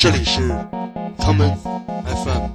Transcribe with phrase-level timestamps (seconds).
[0.00, 0.40] 这里是
[1.18, 1.56] Come
[2.06, 2.50] FM。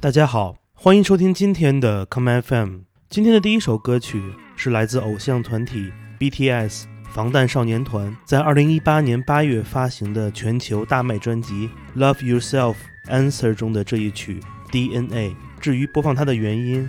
[0.00, 2.78] 大家好，欢迎收听今天的 common FM。
[3.08, 4.20] 今天的第一首歌曲
[4.56, 12.74] 是来自偶像团体 BTS 防弹少年团在二零一八年八月发行的全球大卖专辑《Love Yourself
[13.08, 14.40] Answer》中的这一曲
[14.72, 15.36] DNA。
[15.60, 16.88] 至于播放它的原因，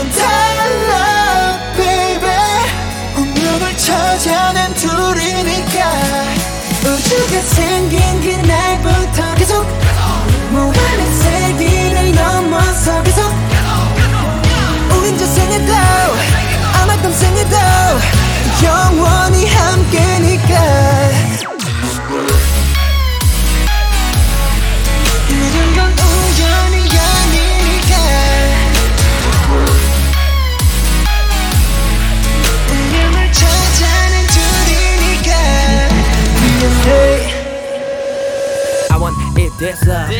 [0.00, 2.30] 완전 달라 baby.
[3.16, 5.92] 운명을 찾아낸 둘이니까.
[6.80, 9.66] 우주가 생긴 그날부터 계속
[10.50, 13.30] 무한의 세기를 넘어서 계속
[14.96, 15.72] 우린 저 생에도
[16.80, 17.56] 아마 평생에도
[18.64, 20.89] 영원히 함께니까
[39.60, 40.10] want it this love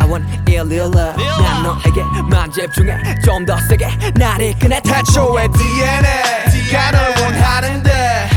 [0.00, 1.16] I want it real love.
[1.16, 8.30] 난 너에게만 집중해 좀 더 세게 나를 꺼내 태초의 DNA 네가 널 원하는데.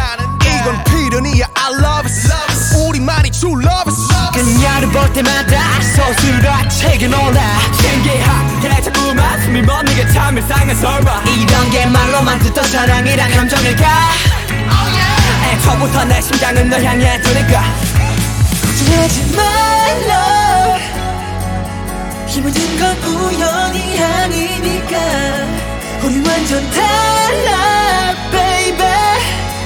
[0.44, 1.45] 이건 필연이야.
[1.55, 7.42] I love it 우리만이 true love it 그녀를 볼 때마다 서술아 책에 놀라.
[7.82, 11.21] 신기하게 자꾸만 숨이 멎는 게참 일상의 설마.
[11.26, 13.88] 이런 게 말로만 듣던 사랑이란 감정일까?
[15.54, 17.64] 애초부터 내 심장은 널 향해 두니까.
[18.61, 20.39] 걱정하지 말라
[22.39, 24.98] 이 모든 건 우연이 아니니까.
[26.04, 28.88] 우리 완전 달라 baby.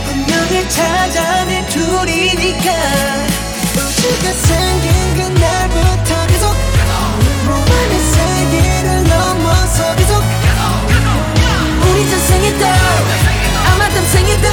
[0.10, 2.72] 운명을 찾아낸 둘이니까.
[3.76, 6.56] 우주가 생긴 그날부터 계속.
[7.46, 10.24] 무한의 세계를 넘어서 계속.
[11.80, 12.66] 우리 전생에도
[13.68, 14.48] 아마 땀생에도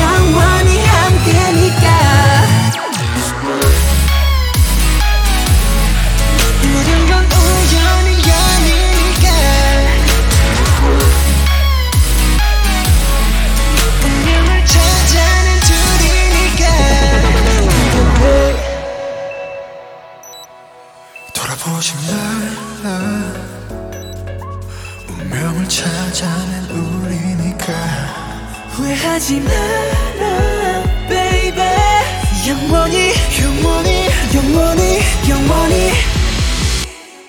[0.00, 1.93] 영원히 함께니까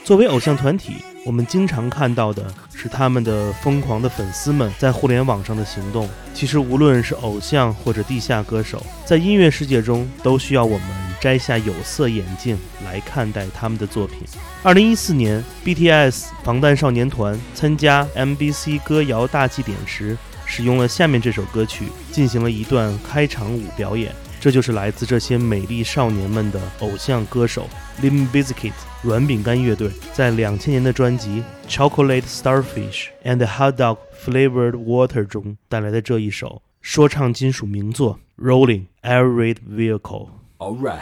[0.06, 2.46] 作为偶像团体，我们经常看到的
[2.76, 6.08] 是他们的疯狂的粉丝们在互联网上的行动。
[6.32, 10.88] 其实，无论是偶像或者地下歌手，在音乐世界中都需要我们
[11.20, 12.56] 摘下有色眼镜
[12.86, 14.20] 来看待他们的作品。
[14.62, 24.14] 二零一四年，BTS 防弹少年团参加 MBC 歌谣大祭典时，使用了下面这首歌曲进行了一段开场舞表演。
[24.45, 27.69] 这就是来自这些美丽少年们的偶像歌手
[28.03, 40.29] Limp Bizkit 软饼干乐队在两千年的专辑《Chocolate Starfish and Hot Dog Flavored Water》中带来的这一首说唱金属名作《Rolling Air Raid Vehicle》。
[40.59, 41.01] Alright,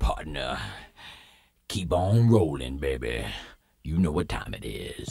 [0.00, 0.56] partner.
[1.68, 3.24] Keep on rolling, baby.
[3.82, 5.10] You know what time it is.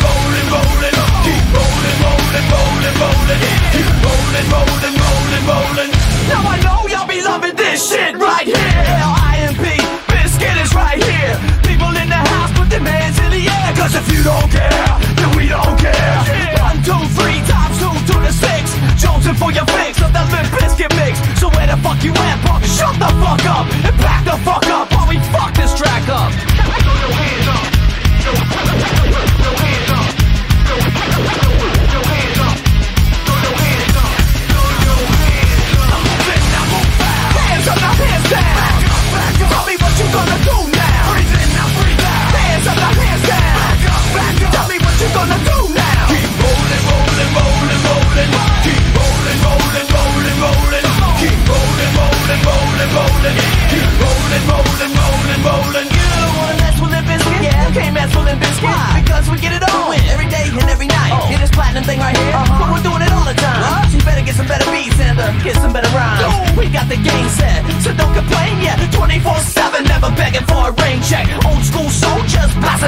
[2.31, 3.41] rolling, rolling, rolling,
[3.71, 5.91] Keep rolling, rolling, rolling, rolling.
[6.29, 8.55] Now I know y'all be loving this shit right here.
[8.55, 9.80] IMP, Biscuit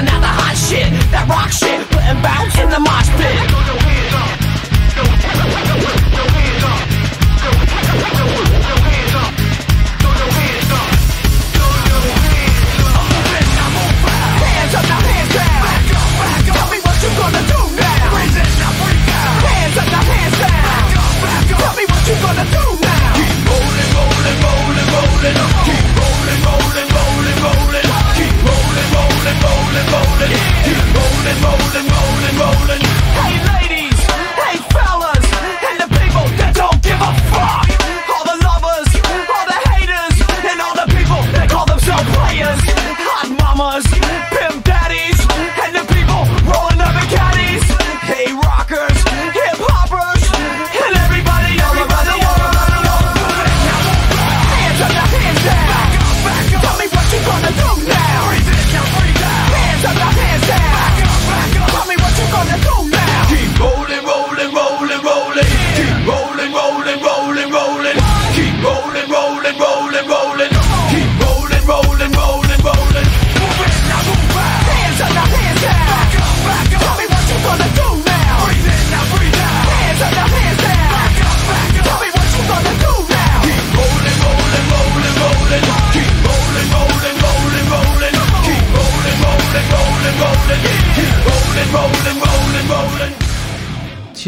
[0.01, 1.82] the hot shit, that rock shit,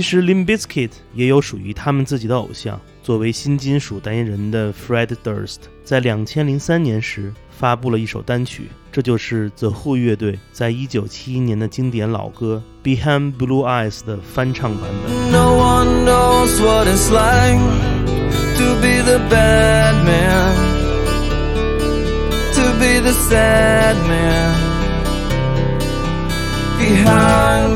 [0.05, 2.79] 实 Limp Bizkit 也有属于他们自己的偶像。
[3.01, 15.31] 作为新金属代言人的 Fred Durst，在两千零三年时发布了一首单曲，这就是 The Who 乐队在一九七一年的经典老歌《Behind Blue Eyes》的翻唱版本。
[15.31, 17.59] No one knows what it's like
[18.57, 20.55] to be the bad man,
[22.53, 24.55] to be the sad man
[26.79, 27.74] behind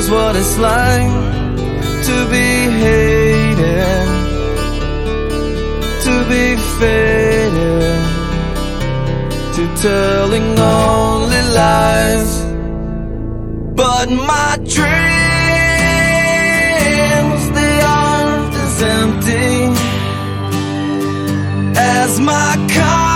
[0.00, 1.10] knows what it's like
[2.08, 2.48] to be
[2.84, 4.06] hated,
[6.04, 8.00] to be faded,
[9.54, 12.44] to telling only lies.
[13.74, 14.80] But my dreams,
[17.58, 19.52] they aren't as empty
[21.76, 23.09] as my conscience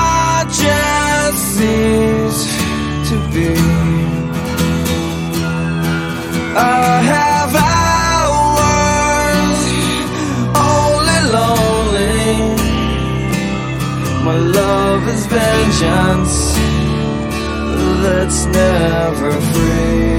[18.04, 20.14] that's never free.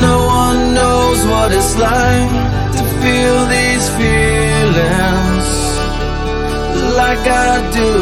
[0.00, 2.30] No one knows what it's like
[2.76, 5.48] to feel these feelings
[7.00, 7.92] like I do.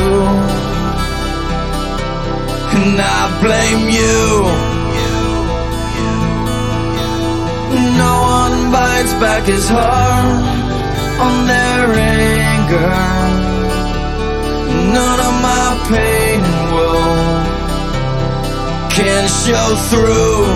[2.77, 4.73] And I blame you.
[7.99, 8.22] No
[8.73, 10.43] bites back his heart
[11.27, 12.97] on their anger.
[14.97, 16.41] None of my pain
[16.73, 17.03] and
[18.97, 20.47] can show through.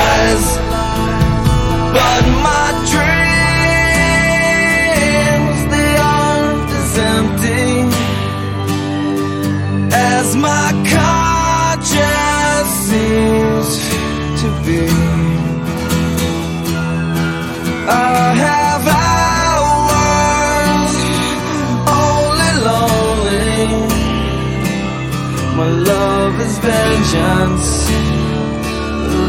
[27.13, 27.87] Vengeance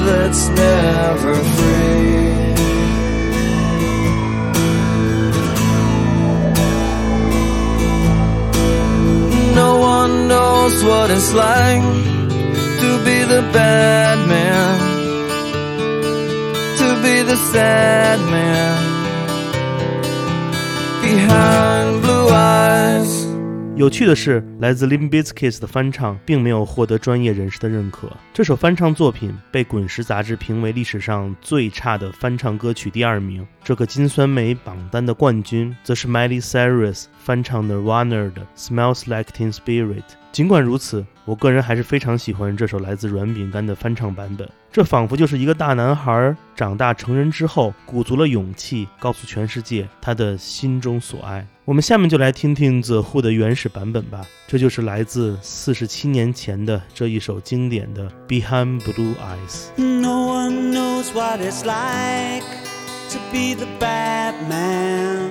[0.06, 2.44] that's never free.
[9.54, 11.82] No one knows what it's like
[12.82, 14.78] to be the bad man,
[16.80, 18.94] to be the sad man
[21.02, 23.24] behind blue eyes.
[23.76, 28.09] 有趣的是，来自 Limp Bizkit 的翻唱并没有获得专业人士的认可。
[28.33, 33.45] 这首翻唱作品被《滚石》杂志评为历史上最差的翻唱歌曲第二名。
[33.64, 39.97] 这个金酸梅榜单的冠军则是 Miley Cyrus 翻唱的 Warner 的《Smells Like Teen Spirit》。
[40.31, 44.47] 尽管如此，我个人还是非常喜欢这首来自软饼干的翻唱版本。
[44.71, 51.47] 这仿佛就是一个大男孩长大成人之后，鼓足了勇气，告诉全世界他的心中所爱。
[51.64, 54.26] 我们下面就来听听 The Who 的原始版本吧。
[54.47, 59.69] 这就是来自四十七年前的这一首经典的《Behind Blue Eyes》。
[59.83, 62.45] No one knows what it's like
[63.11, 65.31] to be the bad man,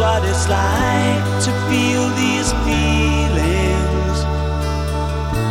[0.00, 4.18] What it's like to feel these feelings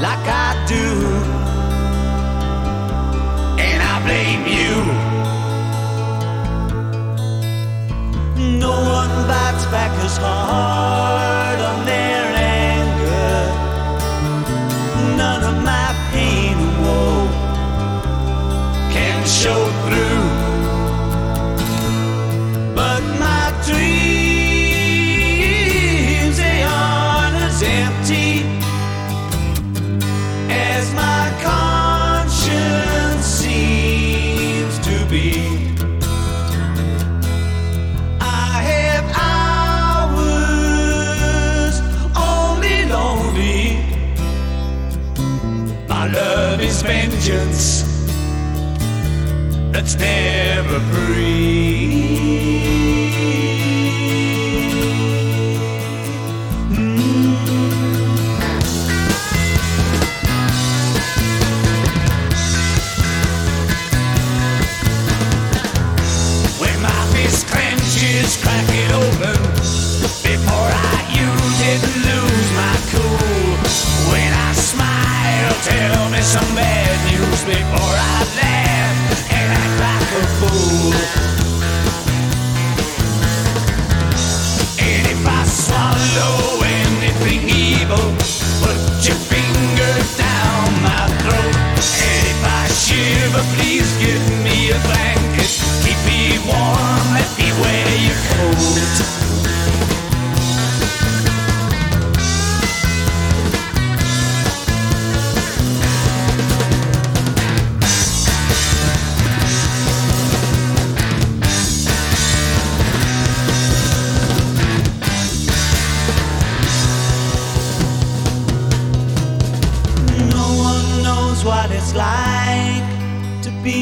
[0.06, 0.88] like I do.
[3.68, 4.76] And I blame you.
[8.66, 12.09] No one bites back as hard on their
[50.00, 50.59] there.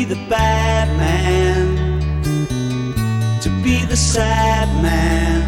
[0.08, 1.76] The bad man,
[3.42, 5.44] to be the sad man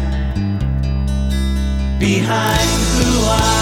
[1.98, 3.60] behind blue eyes.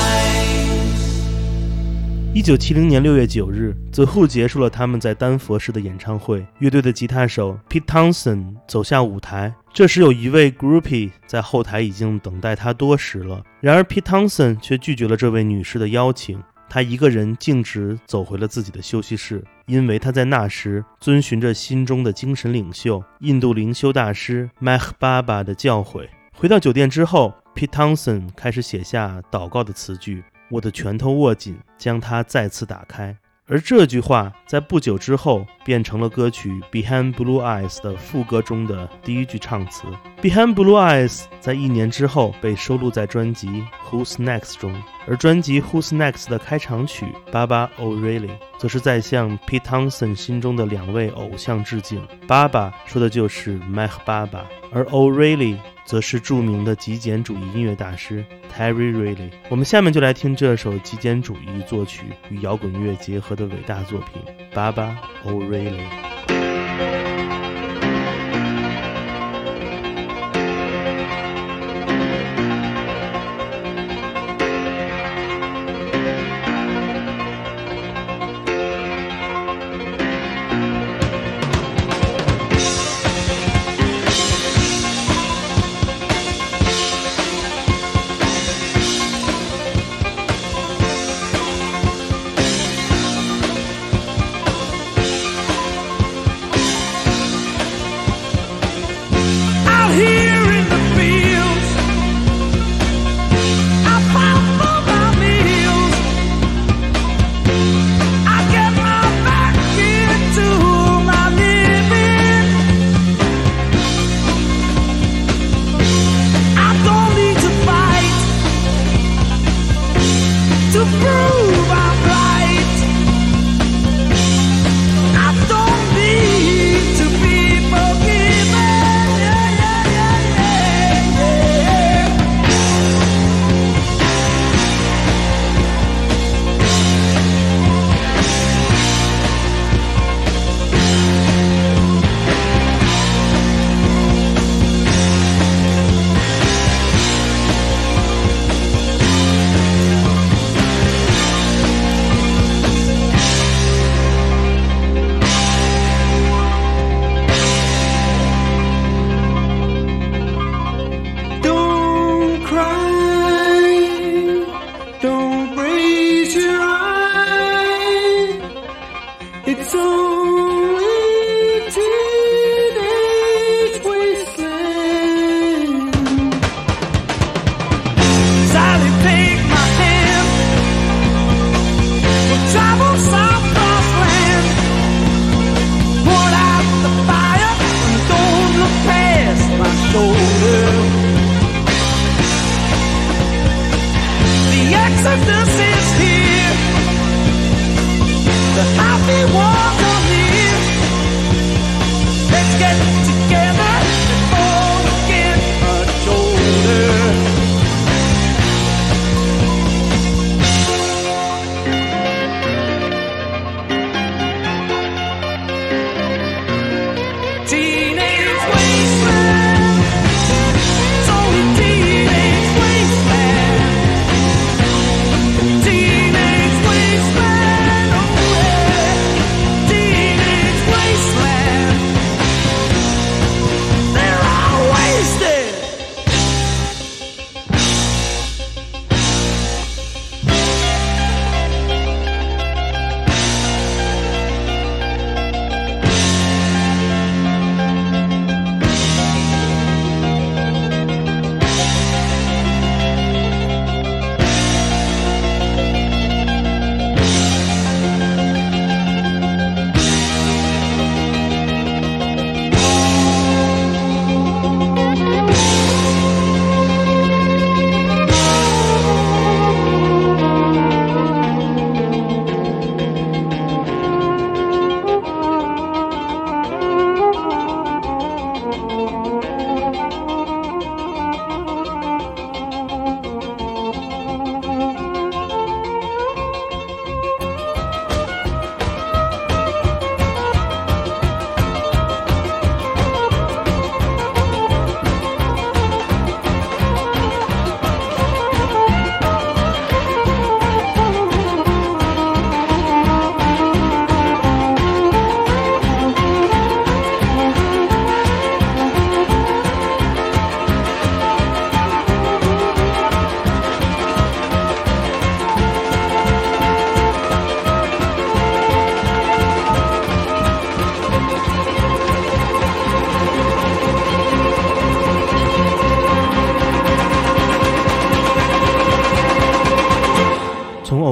[2.35, 6.45] 一九七零年六月九日，The Who 结束了他们在丹佛市的演唱会。
[6.59, 13.43] 乐队的吉他手 Pete Townsend 走下舞台，这时有一位 groupie 在后台已经等待他多时了。
[13.61, 26.07] 然而 Pete Townsend 却拒绝了这位女士的邀请，他一个人径直走回了自己的休息室，因为他在那时遵循着心中的精神领袖印度灵修大师迈赫巴巴的教诲。
[26.33, 30.23] 回到酒店之后，Pete Townsend 开始写下祷告的词句。
[30.51, 33.17] 我的拳头握紧，将它再次打开。
[33.50, 39.85] 而这句话在不久之后变成了歌曲《Behind Blue Eyes》的副歌中的第一句唱词。
[40.23, 43.49] 《Behind Blue Eyes》在一年之后被收录在专辑
[43.90, 44.75] 《Who's Next》中，
[45.07, 48.28] 而专辑《Who's Next》的开场曲《Baba O'Reilly》
[48.59, 52.07] 则是在向 Pete Townsend 心中的两位偶像致敬。
[52.26, 55.57] Baba 说的就是 Mike Baba，而 O'Reilly。
[55.88, 58.23] 则是著名的极简主义音乐大师
[58.54, 59.30] Terry Riley。
[59.49, 64.23] 我们下面就来听这首极简主义作曲与摇滚乐结合的伟大作品
[64.54, 65.88] 《Baba O'Reilly》。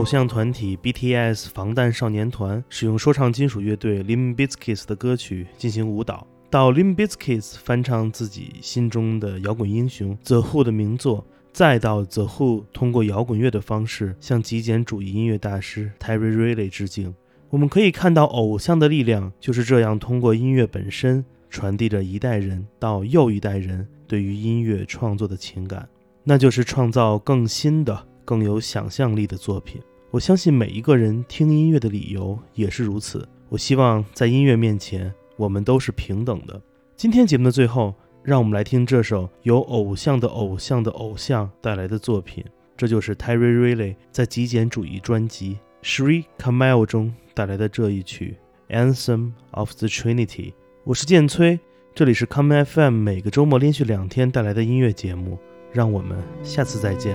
[0.07, 15.91] 偶像团体 BTS 防弹少年团使用说唱金属乐队 Limp Bizkit 的歌曲进行舞蹈，到 Limp Bizkit 翻唱自己心中的摇滚英雄 The Who 的名作，再到 The Who 通过摇滚乐的方式向极简主义音乐大师
[15.99, 17.13] Terry Riley 致敬。
[17.51, 25.89] 我们可以看到，偶像的力量就是这样通过音乐本身传递着一代人到又一代人对于音乐创作的情感，
[26.23, 28.07] 那就是创造更新的。
[28.27, 29.81] 更有想象力的作品。
[30.11, 33.29] 我相信每一个人听音乐的理由也是如此。
[33.49, 36.61] 我希望在音乐面前，我们都是平等的。
[36.97, 42.45] 今天节目的最后，让我们来听这首由偶像的偶像的偶像带来的作品，
[42.77, 48.37] 这就是 Terry Riley 在极简主义专辑《Sri Kamel》中带来的这一曲
[48.75, 50.27] 《Anthem of the Trinity》。
[50.85, 51.59] 我是剑崔，
[51.95, 55.39] 这里是 Come FM，每个周末连续两天带来的音乐节目。
[55.73, 57.15] 让我们下次再见。